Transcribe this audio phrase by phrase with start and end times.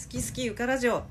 [0.00, 1.02] 好き好きゆかラジオ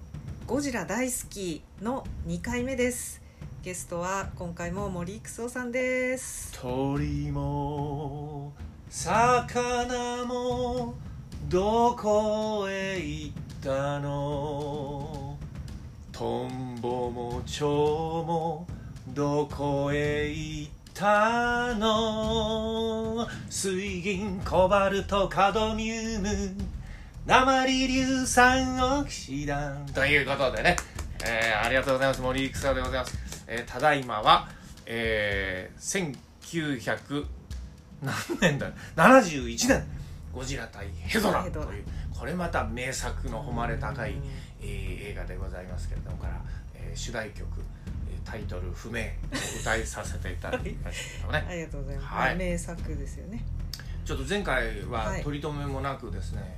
[0.46, 3.21] ゴジラ大好きの2回目です。
[3.62, 6.58] ゲストは今回も森育夫さんです。
[6.58, 8.54] 鳥も
[8.89, 10.94] 魚も
[11.50, 15.38] どこへ行ったの？
[16.13, 17.67] トンボも蝶
[18.26, 18.66] も
[19.09, 23.27] どこへ行ったの？
[23.49, 26.27] 水銀コバルトカドミウム。
[27.27, 30.77] 鉛硫酸オキシダンということでね、
[31.26, 32.22] えーありがとうございます。
[32.22, 34.48] 森育夫でございます、えーただいまは、
[34.85, 37.26] えー、1900
[38.02, 39.84] 何年だ？71年。
[40.32, 41.44] ゴジラ対ヘドラ。
[41.44, 41.84] という
[42.18, 44.23] これまた名作の誉れ高いうん、
[44.62, 46.41] えー映画でございますけれどもから、
[46.76, 47.46] えー主題曲
[48.09, 49.04] えータイトル不明を
[49.59, 51.46] 歌いさせていただきましたけどね。
[51.49, 52.35] ありがとうございます、はい。
[52.38, 53.44] 名作ですよね。
[54.05, 55.23] ちょっと前回ははい。
[55.23, 56.55] 取り留めもなくですね、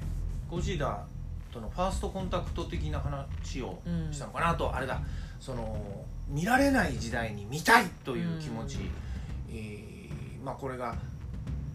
[0.49, 1.05] ゴジラ
[1.51, 4.99] とのファーストコンタクト的な話をうんしたのかなと、あれだ。
[5.39, 8.83] その見られない時代に見たいという気持ち、うん。
[9.51, 10.95] えーまあこれが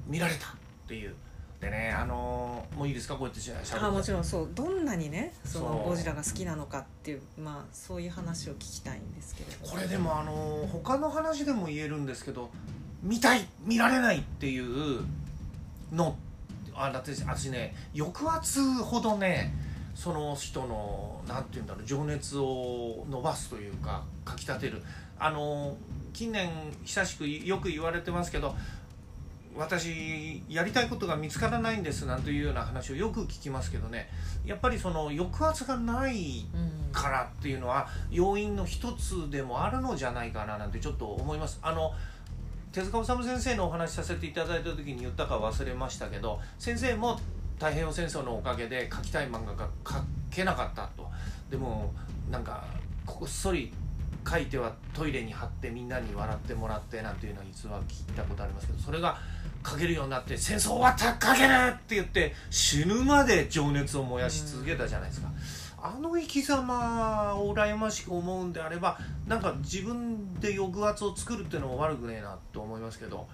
[0.06, 0.50] 見られたっ
[0.86, 1.14] ていう。
[1.60, 3.14] でねあのーもういいですか？
[3.14, 3.74] こうやってしゃべって。
[3.74, 4.24] あもちろん。
[4.24, 4.48] そう。
[4.54, 12.50] どんなにねそのゴジラが好きなのかっていうまあそういう話を聞きたいんですけれどこれでもあの他の話でも言えるんですけど
[13.02, 15.04] 見たい見られないっていう
[15.92, 16.16] の
[16.74, 19.54] あだって私ね抑圧ほどね
[19.94, 24.82] その人のなんて言うんだろう情熱を伸ばすというかかきたてる。
[25.18, 25.76] あの
[26.12, 26.50] 近年
[26.84, 28.54] 久しくよく言われてますけど
[29.56, 34.08] 私やりたいことが見つからないんですなんていうような話をよく聞きますけどね。
[34.44, 36.44] やっぱりその抑圧がない
[36.92, 41.60] からっていうのは要因の一つでもあるのじゃないかななんてちょっと思います。
[41.62, 41.92] あの
[42.74, 47.20] 手塚治虫先生のお話しさせていただいた時に言ったか忘れましたけど先生も
[47.54, 51.08] 太平洋戦争のおかげで描きたい漫画が描けなかったと
[51.48, 51.92] でも
[52.32, 52.64] なんか
[53.06, 53.72] こっそり
[54.28, 59.18] 書いてはトイレに貼ってみんなに笑ってもらってなんていうのは実は聞いたことありますけどそれが
[59.64, 65.28] 書けるようになって戦争終わったら書けるって言って死ぬまで情熱を燃やし続けたじゃないですか。
[65.86, 73.28] あの生き様を羨ましく思うんであればなんか自分で抑圧を作るっていうのも悪くねえなと思いますけど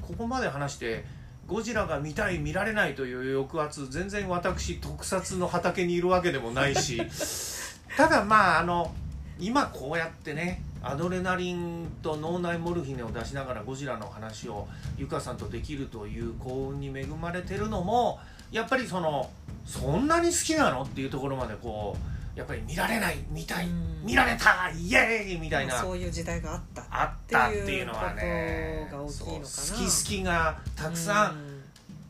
[0.00, 1.04] ここまで話して
[1.48, 7.02] ゴジラが見たい見られないという抑圧全然私特撮の畑にいるわけでもないし
[7.96, 8.94] ただまああの
[9.40, 18.20] 今こうやってねアドレナリンと脳内モルヒネを出しながらゴジラの話をゆかさんとできるという幸運に恵まれてるのも
[18.52, 19.28] やっぱりその
[19.66, 20.82] そんなに好きなの？
[20.82, 21.96] っていうところまでこ
[22.34, 24.06] うやっぱり見られない見たいうん。
[24.06, 25.74] 見られたイエーイみたいな。
[25.74, 31.62] まあそういう時代があったあったっていうのはね好き好きがたくさん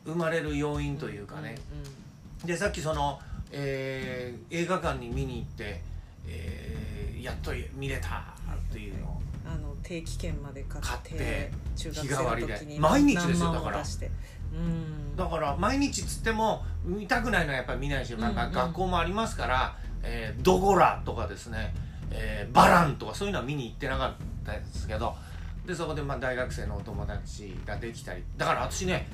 [0.05, 1.57] 生まれる要因というかね、
[2.45, 3.19] でさっきその、
[3.51, 5.81] えー映画館に見に行って、
[6.29, 8.09] えーやっと見れた
[8.55, 12.77] っていうのをうんあの定期券まで買って買って中学日替わりで。
[12.79, 13.83] 毎日ですよだから
[15.17, 18.55] だから毎日つっても見たくないのはやっぱり見ないし、まあまあうんうん。
[18.55, 21.75] 学校もありますから、えードゴラとかですね、
[22.11, 24.13] えーバランとかそういうのは見に行ってなかっ
[24.45, 25.15] たですけど
[25.67, 29.09] でそこでまあ大学生のお友達ができたりだから私ね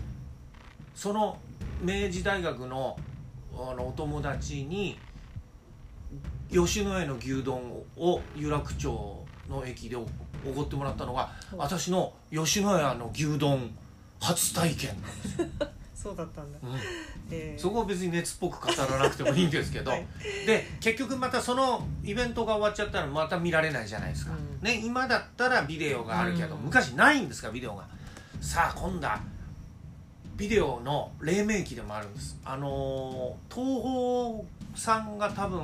[0.94, 1.38] その
[1.80, 2.98] 明治大学の
[3.54, 4.98] あのお友達に
[6.50, 10.06] 吉野家の牛丼を有楽町の駅でお
[10.46, 11.58] おごってもらったのがうん。
[11.58, 13.70] 私の吉野家の牛丼
[14.22, 15.48] 初体験なんですよ、
[15.94, 16.58] そうだったんだ。
[16.62, 16.78] うん。
[17.30, 17.60] えー。
[17.60, 20.06] そこは別に熱っぽく語らなくてもいいんですけど、 はい。
[20.46, 24.66] で結局またそのイベントが終わっちゃったらまた見られないじゃないですか、うん。
[24.66, 26.62] ね今だったらビデオがあるけど、うん。
[26.62, 27.84] 昔ないんですかビデオが。
[28.40, 29.20] さあ今度は
[30.36, 32.38] ビデオの黎明期でもあるんです。
[32.44, 35.62] あのー東宝さんが多分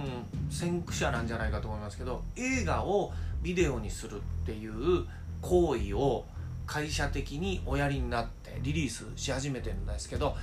[0.50, 5.06] 先駆者なんじゃないかと思いますけど映画をビデオにするっていう
[5.40, 6.26] 行為を
[6.68, 10.36] 会社的におやりになってリリースし始めてるんですけど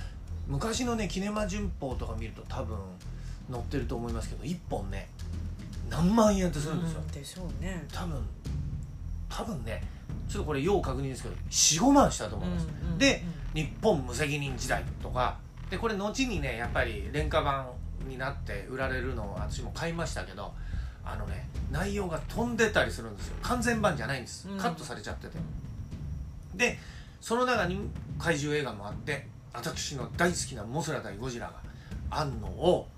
[0.48, 2.76] 昔のねキネマ旬報とか見ると多分
[3.50, 5.08] 載ってると思いますけど1本ね
[5.88, 7.86] 何万円ってするんですよ、うんでしょうね。
[7.92, 8.20] 多分
[9.28, 9.82] 多分ね
[10.28, 12.98] ちょっとこれ要確認ですけど45万したと思います、うんうん。
[12.98, 13.22] で
[13.54, 15.38] 日本無責任時代とか
[15.70, 17.68] でこれ後にねやっぱり廉価版
[18.08, 20.52] になって売られるのを私も買いましたけど
[21.04, 23.36] あのね内容が飛んでたりするんですよ。
[23.42, 24.58] 完全版じゃないんです、うん。
[24.58, 25.38] カットされちゃってて
[26.56, 26.78] で
[27.20, 27.78] その中に
[28.18, 31.54] 怪獣映画もあって私の大好きなモスラ対ゴジラが
[32.10, 32.88] あんのを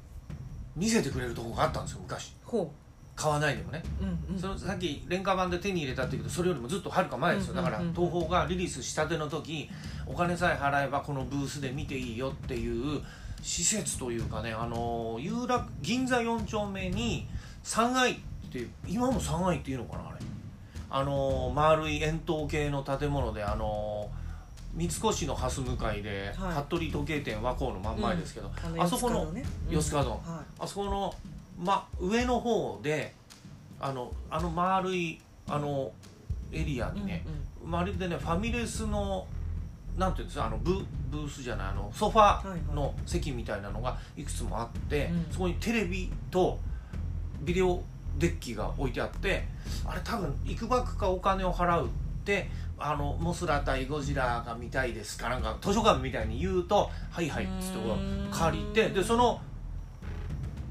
[0.77, 2.35] 見せてくれるとこがあったんですよ昔。
[2.45, 2.71] ほ
[3.17, 3.83] 買わないでもね。
[4.01, 4.41] うんうん。
[4.41, 7.55] そのさっき廉価版で手に入れたっていうけどそれよりもずっとはるか前ですよ。
[7.55, 9.69] だから東宝がリリースしたての時
[10.07, 13.03] お金さえ払えばこのブースで見ていいよっていう
[13.43, 17.27] 施設というかねあの有楽銀座4丁目に
[17.65, 18.17] 3階っ
[18.53, 20.19] て今も3階っていうのかなあれ
[20.91, 24.11] あの丸い円筒形の建物であの
[24.75, 26.53] 三越の蓮向かいで、はい。
[26.55, 29.33] 服部時計店和光の真ん前ですけど、あそこの
[29.69, 30.21] 四つ角
[30.59, 31.15] あそこの、
[31.59, 33.15] ま、上の方で
[33.81, 35.91] あのあの丸いあの
[36.53, 39.27] エリアいにね、うんまるでねファミレスの
[39.99, 40.75] なんていうんですかあのブ
[41.11, 45.33] ブースじゃないあのソファーの席みたいなのがいくつもあって、うん。
[45.33, 46.59] そこにテレビと
[47.43, 47.83] ビデオ
[48.19, 49.47] デッキが置いてあって
[49.85, 51.89] あれ多分いくばくかお金を払うっ
[52.25, 59.41] てあのモスラ対ゴジラが見たいですかなんか図書館みたいに言うと「はいはい」っつってこう借りてでその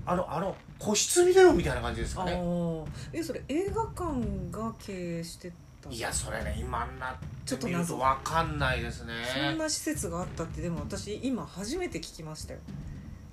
[0.05, 2.33] あのあの個室ビデオみたいな感じですあかね。
[2.33, 2.85] ー。
[3.11, 4.05] えそれ映画館
[4.51, 5.51] が経営して
[5.81, 7.93] たいやそれね今になってみるちょっと謎。
[7.95, 9.13] と分かんないですね。
[9.33, 12.59] そんな施設があったってでも私今初めて聞きましたよ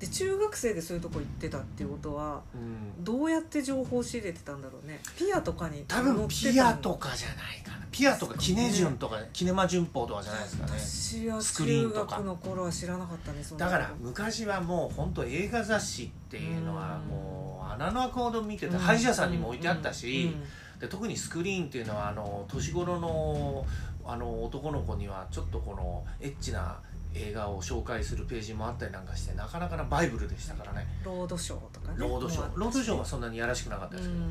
[0.04, 3.02] で中学生でそういうとこ行ってたっていうことはうん。
[3.04, 5.00] どうやって情報を仕入れてたんだろうね。
[5.16, 7.86] ピアとかに多分ピアとかじゃないかな。
[7.90, 10.72] ピアとかキネジュンとか、キネマ旬報とかじゃないですかね。
[10.78, 17.08] 私はスクリー中学の頃は知らなかったねだから昔はもう本当映画雑誌っていうのはうん。
[17.08, 18.78] もう穴の開くほど見ててうん。
[18.78, 20.80] 歯医者さんにも置いてあったうしん。
[20.80, 23.64] で特にスクリーンっていうのはあの年頃の
[24.06, 26.76] あの男の子にはちょっとこのエッチな
[27.14, 30.86] 映画を紹介するページもあったりなんかしてなかなかなバイブルでしたからね。
[31.04, 31.94] ロードショーとかね。
[31.98, 34.30] ロードショーロードショーはそんなにやらしくなかったうですけど、ん。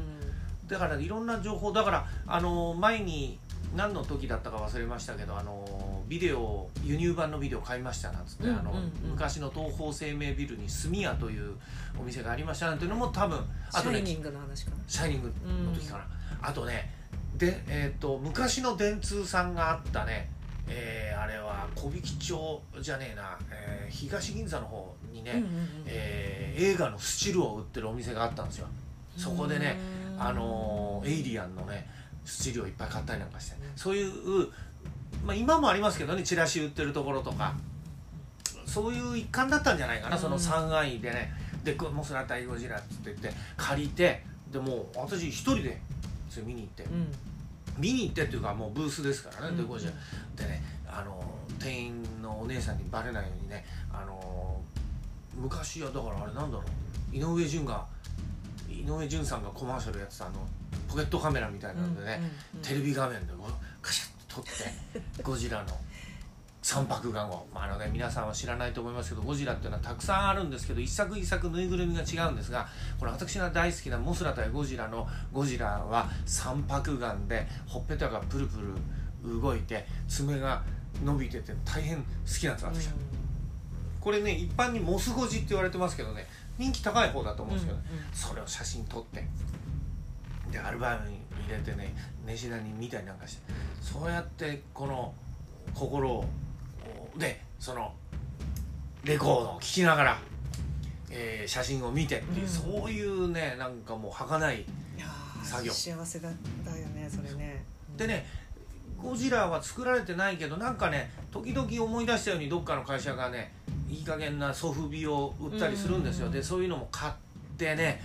[0.68, 3.40] だからいろんな情報だからあの前に
[3.76, 11.56] 何の時だったか忘れましたけどあのビデオ輸入版のビデオ買いましたなんつって、うんあの昔の東宝生命ビルに住屋という
[12.00, 13.40] お店がありましたなんていうのも多分
[13.72, 14.78] あとねシャイニングの話かな。
[14.88, 16.06] シャイニングの時かな、
[16.42, 16.94] あとね
[17.36, 20.30] で、えー、と昔の電通さんがあったね
[20.68, 28.68] えーあれは小引町じゃねえな、えー東銀座の方にね、うんうんうんえー映画のスチルを売ってるお店があったんですよ。
[29.18, 29.78] そこでね
[30.16, 30.22] うん。
[30.22, 31.90] あのーエイリアンのね
[32.26, 33.72] スチルをいっぱい買ったりなんかして、うん。
[33.76, 34.12] そういう、
[35.26, 37.54] まあ、今もありますけどねチラシ売ってるところとか。
[38.66, 40.22] そういう一環だったんじゃないかな、うん。
[40.22, 41.32] その3階でね。
[41.64, 45.80] でこモスラ対ゴジラって言って借りてでもう私一人で
[46.30, 47.08] それ見に行って、うん
[47.78, 49.58] 見に行ってっていうかもうブースですからね、うん。
[49.58, 49.92] でゴジラ
[50.36, 51.24] でねあの
[51.60, 54.62] 店員のお姉さんにバレないようにねあの
[55.36, 56.64] 昔はだからあれなんだろ
[57.12, 57.86] う井上順が
[58.70, 60.36] 井上順さんがコマーシャルやってたあの
[60.88, 62.20] ポケットカメラみたいなのでね、
[62.54, 62.66] うんうん。
[62.66, 65.70] テレビ画面でこうカシャッと撮って ゴジラの
[66.64, 72.68] 三白眼を、まああのね、皆さんは知らないと思いますけどゴジラっていうのはたくさんあるんですけど一作一作ぬいぐるみが違うんですが
[72.98, 78.60] これ私が大好きなモスラ対ゴジラのゴジラは三白眼でほっぺたがプルプ
[79.24, 80.64] ル動いて爪が
[81.04, 82.04] 伸びてて大変好
[82.40, 82.94] きなんです私は、
[84.00, 86.26] これね一般にモスゴジって言われてますけどね
[86.58, 87.80] 人気高い方だと思うんですけど、
[88.14, 89.28] それを写真撮って
[90.50, 91.94] でアルバムに入れてね
[92.26, 93.42] 寝品に見たりなんかして
[93.82, 95.14] そうやってこの
[95.74, 96.26] 心を
[97.18, 97.94] でその
[99.04, 100.20] レコードを聴きながら、
[101.10, 102.50] えー写真を見てっていう、うん。
[102.50, 104.66] そういうねなんかもう儚いい
[105.00, 105.72] やー作業。
[105.72, 106.30] 幸せだ
[106.66, 107.64] だよねそれね。
[107.98, 108.26] でね
[108.98, 113.52] ゴジラは作られてないけどなんかね時々思い出したようにどっかの会社がね
[113.90, 116.32] いい加減なソフビを売ったりするんですよ、うん。
[116.32, 117.14] でそういうのも買っ
[117.58, 118.02] てね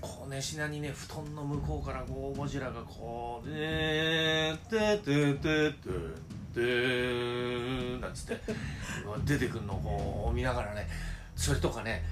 [0.00, 6.16] こうね品にね布団の向こうからこうゴジラがこう「でーてててててー」
[6.60, 8.40] なんつって。
[9.24, 10.88] 出てくるのを見ながらね
[11.36, 12.04] それとかね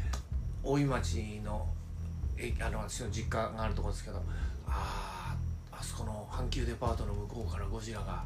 [0.63, 1.67] 大井町の
[2.37, 4.19] えあの私の実家があるところですけど
[4.67, 5.35] あ
[5.73, 8.25] ああそこの阪急デパートの向こうからゴジラが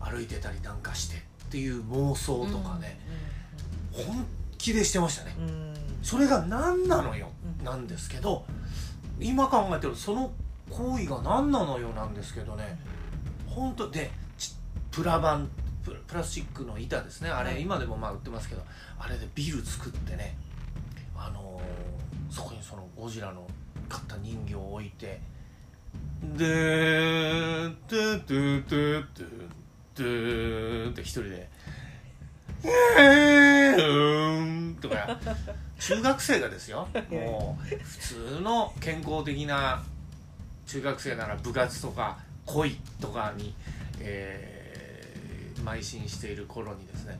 [0.00, 1.20] 歩いてたりなんかしてっ
[1.50, 3.00] ていう妄想とかね、
[3.90, 4.26] 本
[4.58, 5.34] 気でしてましたね。
[5.38, 5.44] うん。
[5.44, 7.28] うんそれが何なのよ、
[7.60, 7.64] うん。
[7.64, 8.44] なんですけど
[9.18, 10.30] 今考えてるとその
[10.70, 12.78] 行為が何なのよなんですけどね
[13.46, 14.27] 本当でち
[14.98, 15.46] プラ板
[15.84, 17.30] ププラスチックの板ですね。
[17.30, 17.62] あれ、はい。
[17.62, 18.62] 今でもまあ売ってますけど
[18.98, 20.36] あれでビル作ってね
[21.16, 23.46] あのーそこにそのゴジラの
[23.88, 25.20] 買った人形を置いて
[26.36, 29.48] でートゥトゥトゥトゥ
[29.94, 31.48] トゥって一人で
[32.98, 35.18] 「えーん」とか
[35.78, 36.88] 中学生がですよ。
[37.08, 39.82] もう普通の健康的な
[40.66, 43.54] 中学生なら部活とか恋とかに、
[44.00, 44.57] えー
[45.60, 47.18] 邁進している頃にですね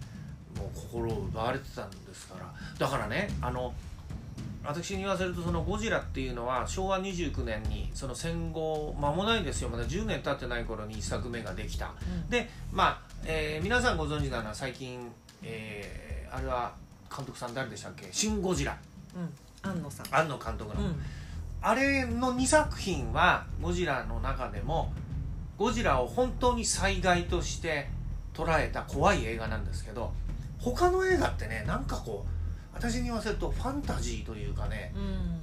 [0.57, 2.52] もう心を奪われてたんですから。
[2.78, 3.73] だからねあの
[4.64, 9.68] 私に言わせるとそのゴジラっていうのは昭和29年にその戦後間もないですよ。
[9.68, 12.28] まだ10年経ってない頃に1作目ができた、うん。
[12.28, 15.11] でまあ、えー皆さんご存知なのは最近、
[15.42, 16.75] えーあれは
[17.14, 18.76] 監督さん誰でしたっけ「シン・ゴジラ。
[19.16, 19.71] うん。
[19.71, 21.00] 安野さん」庵野監督の、うん。
[21.62, 24.92] あれの2作品はゴジラの中でも
[25.57, 27.88] ゴジラを本当に災害として
[28.38, 30.12] 捉えた怖い映画なんですけど
[30.59, 32.28] 他の映画ってねなんかこう
[32.75, 35.38] 私に言わせるとファンタジーというかねうん。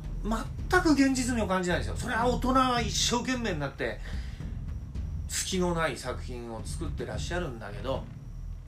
[0.69, 1.95] 全く現実味を感じないんですよ。
[1.95, 3.99] それは大人は一生懸命になって
[5.27, 8.03] 隙のない作品を作ってらっしゃるんだけど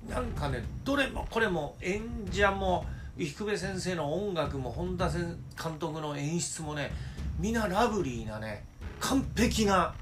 [0.08, 2.86] なんかねどれもこれも演者も
[3.18, 5.22] 菊部先生の音楽も本田先
[5.62, 6.92] 監督の演出もね
[7.40, 8.66] 皆ラブリーなね
[9.00, 9.94] 完璧な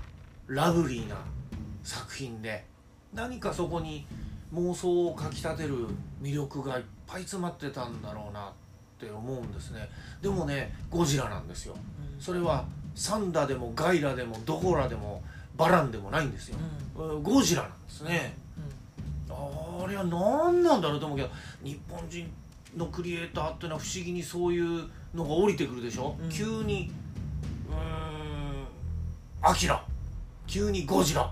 [0.48, 1.16] ラブリーな
[1.84, 2.66] 作品で
[3.16, 4.06] 何かそこに
[4.54, 5.88] 妄想をかきたてる
[6.22, 8.52] 魅力がいっぱい詰まってたんだろうなっ
[9.00, 9.90] て思うんですね。
[10.22, 11.76] でもねゴジラなんですよ。
[12.20, 15.24] それはサンダでもガイラでもドコラでも
[15.58, 16.58] バランでもないんですよ、
[16.98, 17.24] うん。
[17.24, 18.38] ゴジラなんですね。
[19.30, 21.30] あれは何なんだろうと思うけど
[21.64, 22.32] 日本人
[22.78, 26.30] のクリエイターっていうのは不思議にそういうのが降りてくるでしょ、うん。
[26.30, 26.92] 急に
[27.70, 29.84] うーんアキラ。
[30.48, 31.32] 急にゴジラ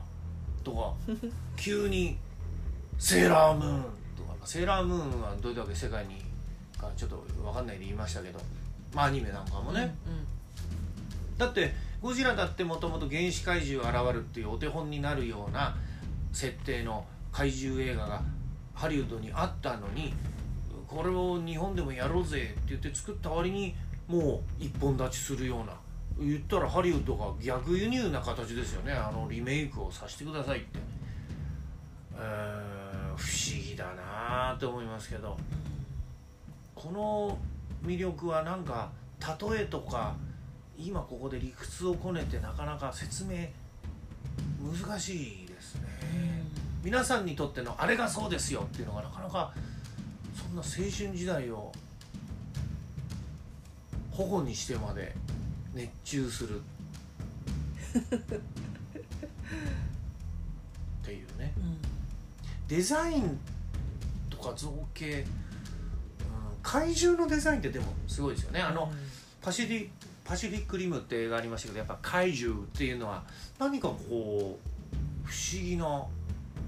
[0.63, 0.93] とか
[1.57, 2.17] 急に
[2.97, 3.83] セーラームーン
[4.15, 6.23] とかセーラームーンはどれだけ世界に
[6.83, 8.39] かちょっと分かんないで言いましたけど
[8.93, 9.95] まあアニメなんかもね、
[11.37, 15.75] だってゴジラだってもともと原始怪獣現るっていうお手本になるような
[16.31, 18.21] 設定の怪獣映画が
[18.75, 20.13] ハリウッドにあったのに
[20.87, 23.73] これを日本でもやろうぜって言って作った割に
[24.07, 25.73] もう一本立ちするような
[26.19, 28.93] 言ったらハリウッドが逆輸入な形ですよね。
[28.93, 30.79] あのリメイクをさせてくださいって、
[32.15, 32.83] えー
[33.15, 35.37] 不思議だなと思いますけど。
[36.75, 37.37] この
[37.85, 38.91] 魅力はなんか
[39.39, 40.15] 例えとか
[40.77, 43.47] 今ここで理屈をこねてなかなか説明
[44.59, 46.43] 難しいですね、
[46.83, 49.53] 皆さんにとってのあれがそうですよっていうのがなかなか
[50.35, 51.71] そんな青春時代を
[54.11, 55.15] 保護にしてまで
[55.73, 56.59] 熱中する。
[56.59, 56.61] っ
[61.05, 61.53] ていうね。
[62.67, 63.39] デザイン
[64.29, 65.25] とか造形、うん、
[66.61, 68.61] 怪獣のデザインってでもすごいですよね。
[68.61, 68.91] あの、
[69.41, 69.89] パシフィ
[70.23, 73.23] パシフィックリムって映画ありましたけどやっぱ怪獣っていうのは
[73.59, 76.05] 何かこう不思議な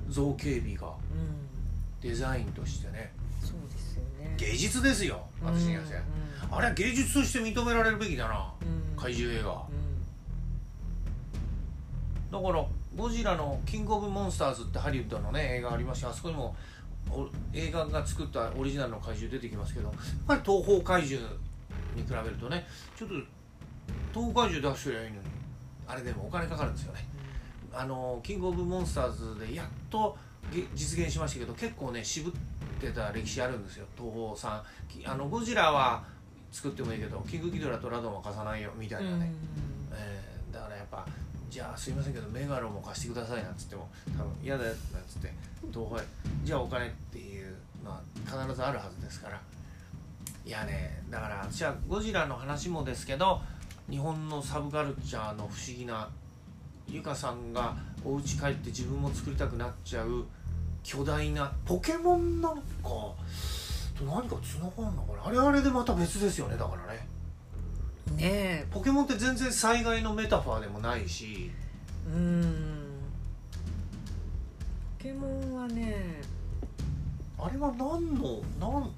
[0.09, 0.91] 造形美が
[2.01, 3.13] デザインとしてね。
[3.41, 4.35] そうですよね。
[4.37, 5.95] 芸術ですよ私に言わせ
[6.51, 8.51] あれは芸術として認められるべきだな
[9.05, 9.63] 怪獣映画。
[12.31, 12.65] だから
[12.97, 16.55] ゴジラの「キングオブモンスターズ」ってハリウッドのね映画ありましてあそこにも
[17.11, 19.97] お映画が作ったオリジナルの怪獣出てきますけどやっ
[20.27, 21.23] ぱり東方怪獣
[21.95, 22.65] に比べるとね
[22.97, 23.15] ちょっと
[24.11, 25.27] 東方怪獣出してりゃいいのに
[25.87, 27.07] あれでもお金かかるんですよね。
[27.71, 30.17] あのキングオブモンスターズでやっと
[30.51, 32.33] げ実現しましたけど結構ね渋っ
[32.81, 34.99] てた歴史あるんですよ東宝さん。
[34.99, 36.03] きあのゴジラは
[36.55, 39.29] 作ってもいいけどキングギドラとラドンは貸さないよみたいなね、
[39.91, 41.05] えーだからやっぱ
[41.49, 45.33] じゃあすいませんけどメガロも貸してくださいなんつっても多分嫌だよなんつって
[45.69, 46.05] 東宝へ
[46.45, 49.41] じゃあお金っていうのは必ずあるはずですから。
[50.45, 53.41] いやねだから私はゴジラの話もですけど
[53.89, 56.07] 日本のサブカルチャーの不思議な
[56.87, 60.25] ゆかさんがお家帰って自分も作りたくなっちゃう
[60.83, 62.61] 巨大なポケモンなんか
[63.97, 65.25] と何かつながんのかな？
[65.27, 67.07] あれあれでまた別ですよねだからね。
[68.15, 68.67] ねえ。
[68.71, 71.51] ポケモンって全然災害のメタファーでもないし。
[72.07, 72.85] うん。
[74.99, 76.21] ポケモンはね。
[77.37, 78.91] あれは何の何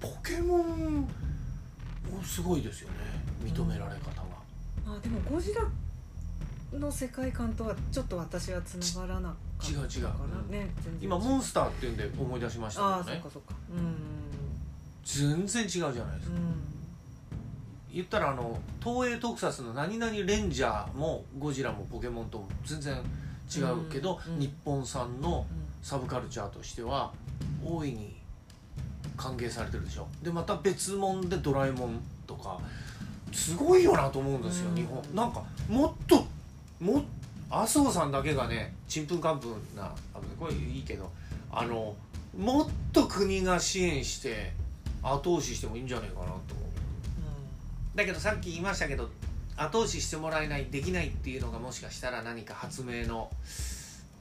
[0.00, 1.08] ポケモン
[2.24, 2.94] すごいですよね。
[3.44, 5.62] 認められ方が、あでもゴジラ
[6.78, 9.34] の世界観とはちょっと私はつながらな
[9.70, 10.50] 違う違う。
[10.50, 13.20] ね今モンスターっていうんで思い出しましたああけどね。
[13.22, 13.54] そっかそっか。
[13.74, 13.96] うん
[15.04, 16.36] 全然違うじゃないですか。
[16.36, 16.54] うん。
[17.92, 22.96] 言ったらあの東映特撮の何々レンジャーもゴジラもポケモンと全然
[23.54, 25.46] 違うけど、日本産の
[25.82, 27.12] サブカルチャーとしては
[27.62, 28.16] 大いに
[29.16, 30.06] 歓迎されてるでしょ。
[30.22, 32.58] でまた別物でドラえもんとか
[33.32, 34.76] すごいよなと思うんですよ、うん。
[34.76, 35.02] 日本。
[35.14, 36.24] なんかもっと
[36.80, 37.04] もっ
[37.52, 39.94] 麻生さんだけがねちんぷんかんぷんなあ
[40.40, 41.10] これいいけど
[41.50, 41.94] あの
[42.36, 44.52] もっと国が支援して
[45.02, 46.38] 後押ししてもいいんじゃないかなと思う。
[47.94, 49.10] だけどさっき言いましたけど
[49.56, 53.30] 後押ししてもらえないできないっていうのがもしかしたら何か発明の、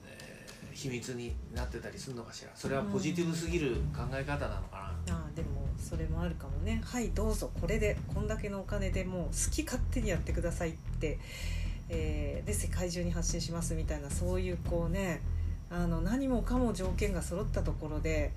[0.05, 0.31] えー
[0.73, 2.49] 秘密になってたりするのかしら。
[2.55, 6.81] それはポジティブすぎる考え方なのかああでもそれもあるかもね。
[6.83, 7.51] はいどうぞ。
[7.61, 11.19] これでこんだけのお金でもう好き勝手にやってくださいって、
[11.91, 15.21] えーで世界中に発信しますみたいなそういうこうね
[15.69, 18.31] あの何もかも条件が揃ったところで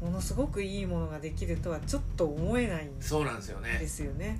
[0.00, 3.78] ものすごくいいものができるとはちょっと思えないんそうなんですよね。
[3.80, 4.38] ですよね。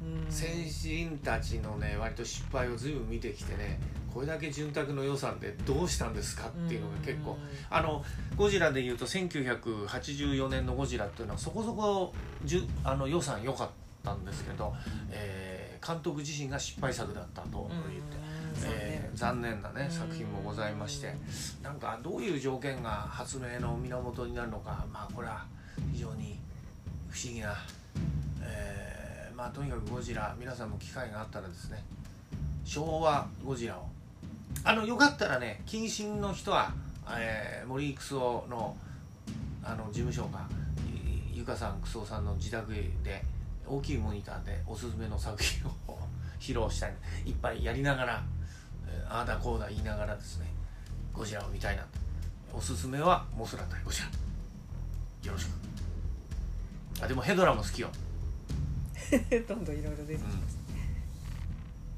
[0.00, 0.32] うん。
[0.32, 3.80] 先人たちのね割と失敗を随分見てきてね
[4.14, 7.36] これだけ潤沢の予算でどうしたんですかっていうのが結構
[7.68, 8.04] あの
[8.36, 12.14] ゴジラでいうと1984年のゴジラっていうのはそこそこ
[12.44, 13.68] じゅあの予算良かっ
[14.04, 14.72] たんですけど、
[15.10, 18.16] えー監督自身が失敗作だったと言って、
[18.66, 21.14] えー残念なね作品もございまして
[21.62, 25.44] なんかどういう条件が発明の源になるのかまあこれは
[25.92, 26.38] 非常に
[27.10, 27.54] 不思議な、
[28.42, 31.82] えーまあとにかくゴジラ皆さんも機会があったらですね
[32.64, 33.86] 昭和ゴジラを
[34.64, 36.72] あのよかったらね謹慎の人は、
[37.10, 38.76] えー森クソの
[39.62, 40.40] あの事務所が
[41.32, 42.72] いゆかさんクソさんの自宅
[43.04, 43.22] で
[43.66, 45.98] 大きいモニターでおすすめの作品を
[46.38, 46.94] 披露したい
[47.26, 48.22] いっぱいやりながら、
[48.86, 50.46] えーああだこうだ言いながらですね
[51.12, 51.88] ゴジラを見たいなと。
[52.54, 54.06] おすすめはモスラ対ゴジラ。
[55.26, 55.50] よろしく。
[57.02, 57.90] あでもヘドラも好きよ。
[59.48, 60.58] どんどんいろいろ出てきます。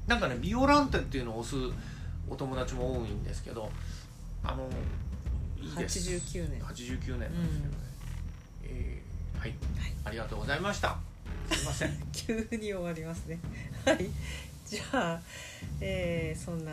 [0.07, 1.55] なんかねビオランテっていうのを押す
[2.29, 3.71] お友達も多いんですけど
[4.43, 4.69] あの
[5.57, 5.99] いいです。
[5.99, 6.61] 89年。
[6.61, 7.77] 89年なんですけどね、
[8.63, 9.53] えーはい、
[10.05, 10.97] ありがとうございました
[11.51, 11.91] すいません。
[12.13, 13.39] 急に終わりますね。
[13.85, 14.09] はい。
[14.65, 15.21] じゃあ、
[15.79, 16.71] えーそんな、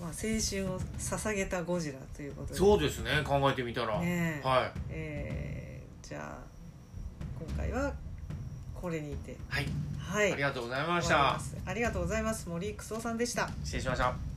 [0.00, 2.58] まあ、青春を捧げたゴジラということで。
[2.58, 3.22] そうですね。
[3.24, 4.46] 考えてみたら、ねえ。
[4.46, 4.72] はい。
[4.90, 6.44] えーじゃあ
[7.42, 7.94] 今回は
[8.74, 9.36] これにて。
[9.48, 9.66] はい、
[9.98, 10.32] はい。
[10.32, 11.40] ありがとうございました。
[11.64, 12.48] ありがとうございます。
[12.48, 13.50] 森クソさんでした。
[13.64, 14.33] 失礼しました